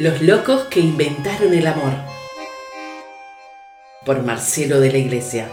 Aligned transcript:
Los 0.00 0.22
locos 0.22 0.62
que 0.70 0.80
inventaron 0.80 1.52
el 1.52 1.66
amor. 1.66 1.92
Por 4.06 4.22
Marcelo 4.22 4.80
de 4.80 4.90
la 4.90 4.96
Iglesia. 4.96 5.46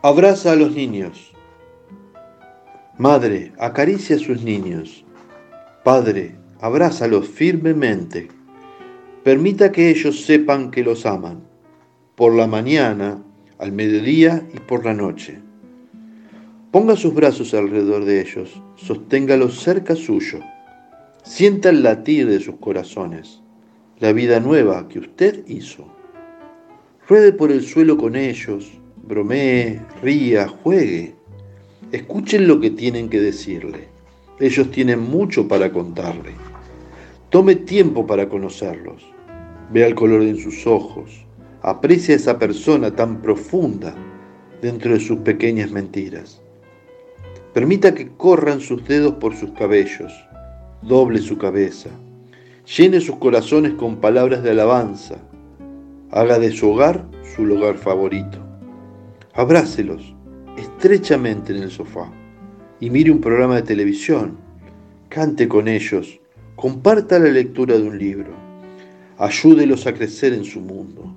Abraza 0.00 0.52
a 0.52 0.56
los 0.56 0.72
niños. 0.72 1.34
Madre, 2.96 3.52
acaricia 3.58 4.16
a 4.16 4.18
sus 4.18 4.40
niños. 4.40 5.04
Padre, 5.84 6.45
abrázalos 6.60 7.28
firmemente. 7.28 8.28
Permita 9.22 9.72
que 9.72 9.90
ellos 9.90 10.24
sepan 10.24 10.70
que 10.70 10.82
los 10.82 11.06
aman, 11.06 11.42
por 12.14 12.34
la 12.34 12.46
mañana, 12.46 13.22
al 13.58 13.72
mediodía 13.72 14.46
y 14.54 14.58
por 14.60 14.84
la 14.84 14.94
noche. 14.94 15.40
Ponga 16.70 16.96
sus 16.96 17.14
brazos 17.14 17.54
alrededor 17.54 18.04
de 18.04 18.20
ellos, 18.20 18.62
sosténgalos 18.76 19.60
cerca 19.60 19.96
suyo. 19.96 20.40
Sienta 21.22 21.70
el 21.70 21.82
latir 21.82 22.28
de 22.28 22.38
sus 22.38 22.56
corazones, 22.56 23.40
la 23.98 24.12
vida 24.12 24.40
nueva 24.40 24.86
que 24.88 24.98
usted 24.98 25.46
hizo. 25.48 25.86
Ruede 27.08 27.32
por 27.32 27.50
el 27.50 27.62
suelo 27.62 27.96
con 27.96 28.14
ellos, 28.14 28.70
bromee, 29.02 29.80
ría, 30.02 30.48
juegue. 30.48 31.14
Escuchen 31.92 32.46
lo 32.46 32.60
que 32.60 32.70
tienen 32.70 33.08
que 33.08 33.20
decirle. 33.20 33.95
Ellos 34.38 34.70
tienen 34.70 35.00
mucho 35.00 35.48
para 35.48 35.72
contarle. 35.72 36.32
Tome 37.30 37.56
tiempo 37.56 38.06
para 38.06 38.28
conocerlos. 38.28 39.02
Vea 39.72 39.86
el 39.86 39.94
color 39.94 40.20
en 40.22 40.38
sus 40.38 40.66
ojos. 40.66 41.24
Aprecia 41.62 42.14
a 42.14 42.18
esa 42.18 42.38
persona 42.38 42.94
tan 42.94 43.22
profunda 43.22 43.94
dentro 44.60 44.92
de 44.92 45.00
sus 45.00 45.20
pequeñas 45.20 45.70
mentiras. 45.70 46.42
Permita 47.54 47.94
que 47.94 48.08
corran 48.08 48.60
sus 48.60 48.86
dedos 48.86 49.14
por 49.14 49.34
sus 49.34 49.52
cabellos. 49.52 50.12
Doble 50.82 51.20
su 51.20 51.38
cabeza. 51.38 51.88
Llene 52.76 53.00
sus 53.00 53.16
corazones 53.16 53.72
con 53.72 53.96
palabras 53.96 54.42
de 54.42 54.50
alabanza. 54.50 55.16
Haga 56.10 56.38
de 56.38 56.52
su 56.52 56.72
hogar 56.72 57.06
su 57.34 57.46
lugar 57.46 57.78
favorito. 57.78 58.38
Abrácelos 59.32 60.14
estrechamente 60.58 61.56
en 61.56 61.62
el 61.62 61.70
sofá 61.70 62.12
y 62.80 62.90
mire 62.90 63.10
un 63.10 63.20
programa 63.20 63.56
de 63.56 63.62
televisión. 63.62 64.36
Cante 65.08 65.48
con 65.48 65.68
ellos, 65.68 66.20
comparta 66.56 67.18
la 67.18 67.30
lectura 67.30 67.76
de 67.76 67.82
un 67.82 67.98
libro. 67.98 68.32
Ayúdelos 69.18 69.86
a 69.86 69.94
crecer 69.94 70.32
en 70.32 70.44
su 70.44 70.60
mundo. 70.60 71.16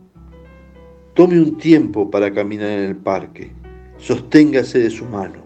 Tome 1.13 1.39
un 1.39 1.57
tiempo 1.57 2.09
para 2.09 2.33
caminar 2.33 2.69
en 2.69 2.85
el 2.85 2.95
parque. 2.95 3.51
Sosténgase 3.97 4.79
de 4.79 4.89
su 4.89 5.05
mano. 5.05 5.43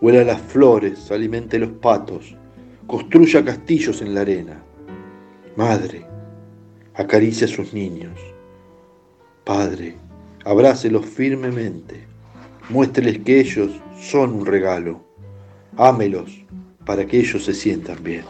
Huela 0.00 0.22
las 0.22 0.40
flores, 0.40 1.10
alimente 1.10 1.58
los 1.58 1.70
patos. 1.70 2.36
Construya 2.86 3.44
castillos 3.44 4.00
en 4.02 4.14
la 4.14 4.20
arena. 4.20 4.62
Madre, 5.56 6.06
acaricia 6.94 7.46
a 7.46 7.50
sus 7.50 7.72
niños. 7.72 8.20
Padre, 9.44 9.96
abrácelos 10.44 11.06
firmemente. 11.06 12.04
Muéstreles 12.68 13.18
que 13.20 13.40
ellos 13.40 13.72
son 13.98 14.34
un 14.34 14.46
regalo. 14.46 15.05
Ámelos 15.76 16.30
para 16.86 17.06
que 17.06 17.18
ellos 17.18 17.44
se 17.44 17.52
sientan 17.52 18.02
bien. 18.02 18.24